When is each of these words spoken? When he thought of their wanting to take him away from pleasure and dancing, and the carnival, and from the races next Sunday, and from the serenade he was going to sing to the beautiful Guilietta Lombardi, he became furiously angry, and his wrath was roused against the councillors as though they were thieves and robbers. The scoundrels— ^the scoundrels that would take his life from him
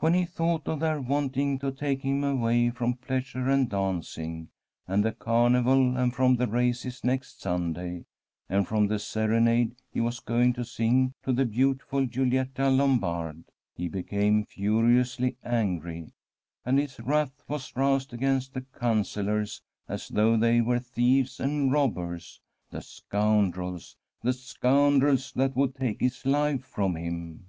When 0.00 0.12
he 0.12 0.26
thought 0.26 0.68
of 0.68 0.80
their 0.80 1.00
wanting 1.00 1.58
to 1.60 1.72
take 1.72 2.02
him 2.02 2.22
away 2.22 2.68
from 2.68 2.98
pleasure 2.98 3.48
and 3.48 3.66
dancing, 3.66 4.50
and 4.86 5.02
the 5.02 5.12
carnival, 5.12 5.96
and 5.96 6.14
from 6.14 6.36
the 6.36 6.46
races 6.46 7.02
next 7.02 7.40
Sunday, 7.40 8.04
and 8.50 8.68
from 8.68 8.88
the 8.88 8.98
serenade 8.98 9.74
he 9.90 10.02
was 10.02 10.20
going 10.20 10.52
to 10.52 10.66
sing 10.66 11.14
to 11.22 11.32
the 11.32 11.46
beautiful 11.46 12.04
Guilietta 12.06 12.68
Lombardi, 12.68 13.44
he 13.74 13.88
became 13.88 14.44
furiously 14.44 15.38
angry, 15.42 16.12
and 16.66 16.78
his 16.78 17.00
wrath 17.00 17.42
was 17.48 17.74
roused 17.74 18.12
against 18.12 18.52
the 18.52 18.66
councillors 18.78 19.62
as 19.88 20.08
though 20.08 20.36
they 20.36 20.60
were 20.60 20.78
thieves 20.78 21.40
and 21.40 21.72
robbers. 21.72 22.38
The 22.68 22.82
scoundrels— 22.82 23.96
^the 24.22 24.34
scoundrels 24.34 25.32
that 25.36 25.56
would 25.56 25.74
take 25.74 26.00
his 26.02 26.26
life 26.26 26.62
from 26.66 26.96
him 26.96 27.46